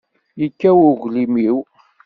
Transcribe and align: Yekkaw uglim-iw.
Yekkaw 0.39 0.77
uglim-iw. 0.89 1.57